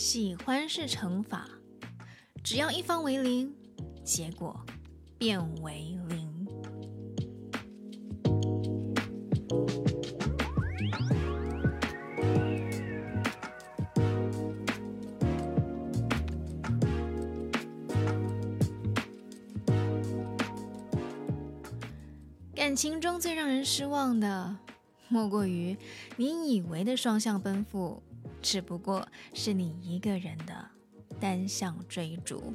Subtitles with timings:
[0.00, 1.48] 喜欢是乘法，
[2.44, 3.52] 只要一方为零，
[4.04, 4.64] 结果
[5.18, 6.46] 变为零。
[22.54, 24.56] 感情中最让人失望的，
[25.08, 25.76] 莫过于
[26.16, 28.02] 你以为的双向奔赴，
[28.40, 30.68] 只不过是你一个人的
[31.20, 32.54] 单向追逐。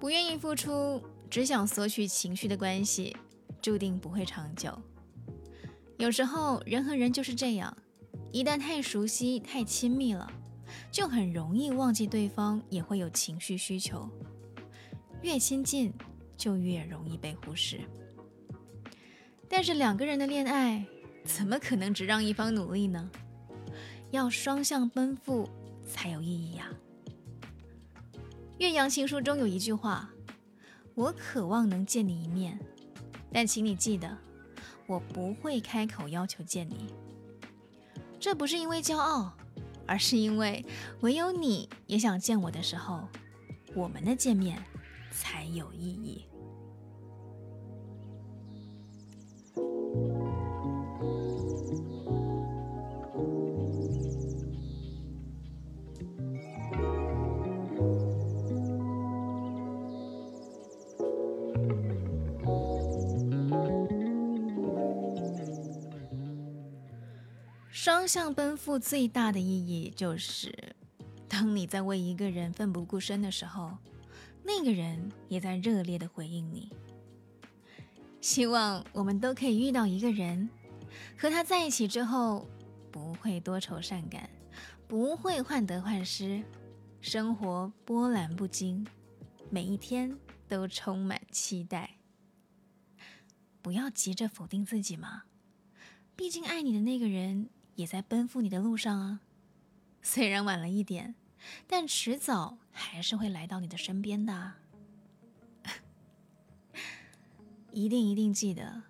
[0.00, 3.16] 不愿意付出，只想索取情绪的关系，
[3.60, 4.78] 注定不会长久。
[5.96, 7.76] 有时候人和人就是这样，
[8.30, 10.30] 一旦太熟悉、太亲密了，
[10.92, 14.08] 就很容易忘记对方也会有情绪需求。
[15.22, 15.92] 越亲近，
[16.36, 17.80] 就越容易被忽视。
[19.48, 20.86] 但是两个人的恋爱，
[21.24, 23.10] 怎么可能只让一方努力呢？
[24.10, 25.48] 要双向奔赴
[25.86, 26.70] 才有意义呀。
[28.58, 30.10] 《岳阳情书》中有一句话
[30.94, 32.58] ：“我渴望能见你一面，
[33.32, 34.16] 但请你记得，
[34.86, 36.92] 我不会开口要求见你。
[38.18, 39.32] 这不是因为骄傲，
[39.86, 40.64] 而是因为
[41.00, 43.06] 唯有你也想见我的时候，
[43.74, 44.62] 我们的见面
[45.12, 46.24] 才有意义。”
[67.70, 70.74] 双向奔赴最大的意义就是，
[71.28, 73.76] 当你在为一个人奋不顾身的时候，
[74.42, 76.70] 那个人也在热烈的回应你。
[78.20, 80.48] 希望我们都可以遇到一个人，
[81.16, 82.48] 和他在一起之后，
[82.90, 84.28] 不会多愁善感，
[84.88, 86.42] 不会患得患失，
[87.00, 88.84] 生活波澜不惊，
[89.50, 91.98] 每一天都充满期待。
[93.60, 95.24] 不要急着否定自己嘛，
[96.16, 97.50] 毕竟爱你的那个人。
[97.78, 99.20] 也在奔赴你的路上啊，
[100.02, 101.14] 虽然晚了一点，
[101.68, 104.54] 但迟早还是会来到你的身边的。
[107.70, 108.82] 一定一定记得，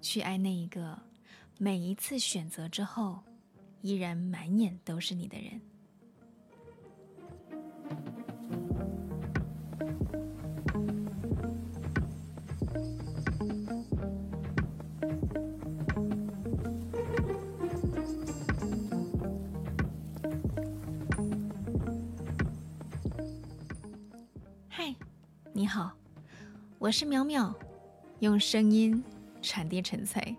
[0.00, 1.02] 去爱那一个
[1.58, 3.24] 每一次选择之后，
[3.82, 5.60] 依然满眼都是你的人。
[25.56, 25.92] 你好，
[26.80, 27.54] 我是淼淼，
[28.18, 29.04] 用声音
[29.40, 30.36] 传递纯粹。